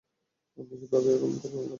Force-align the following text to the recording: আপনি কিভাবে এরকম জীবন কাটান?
আপনি 0.57 0.75
কিভাবে 0.81 1.09
এরকম 1.11 1.31
জীবন 1.33 1.51
কাটান? 1.53 1.69